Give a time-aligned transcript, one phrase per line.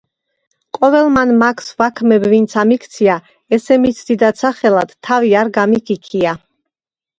[0.77, 3.19] ყოველმან მაქვს ვაქმებ ვინცა მიქცია
[3.59, 6.37] ესე მიჩს დიდად სახელად არ თავი გამიქიქია